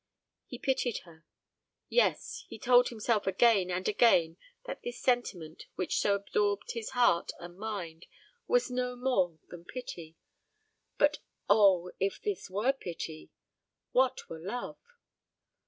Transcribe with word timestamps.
He 0.47 0.57
pitied 0.57 0.97
her. 1.05 1.25
Yes, 1.87 2.43
he 2.47 2.57
told 2.57 2.89
himself 2.89 3.27
again 3.27 3.69
and 3.69 3.87
again 3.87 4.37
that 4.65 4.81
this 4.81 4.99
sentiment 4.99 5.67
which 5.75 5.99
so 5.99 6.15
absorbed 6.15 6.71
his 6.71 6.89
heart 6.97 7.31
and 7.39 7.55
mind 7.59 8.07
was 8.47 8.71
no 8.71 8.95
more 8.95 9.37
than 9.49 9.63
pity. 9.63 10.17
But 10.97 11.19
oh, 11.47 11.91
if 11.99 12.19
this 12.19 12.49
were 12.49 12.73
pity, 12.73 13.29
what 13.91 14.27
were 14.27 14.39
love? 14.41 14.79